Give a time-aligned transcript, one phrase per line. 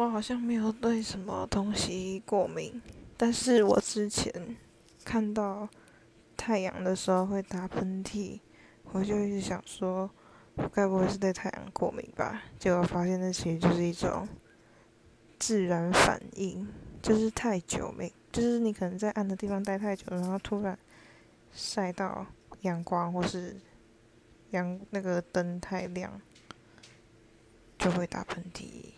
[0.00, 2.80] 我好像没有对什么东西过敏
[3.18, 4.56] 但是我之前
[5.04, 5.68] 看到
[6.38, 8.40] 太阳的时候会打喷嚏
[8.92, 10.10] 我就一直想说
[10.72, 12.44] 该不会是对太阳过敏吧？
[12.58, 14.26] 结果发现那其实就是一种
[15.38, 16.66] 自然反应
[17.02, 20.78] 就是太久没就是你可能在暗的地方待太久然后突然
[21.52, 22.26] 晒到
[22.62, 23.54] 阳光或是
[24.52, 26.18] 阳那个灯太亮
[27.78, 28.94] 就会打喷嚏。